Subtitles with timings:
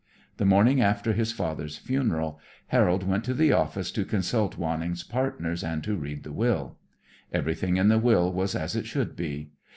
[0.37, 5.63] The morning after his father's funeral, Harold went to the office to consult Wanning's partners
[5.63, 6.79] and to read the will.
[7.31, 9.51] Everything in the will was as it should be.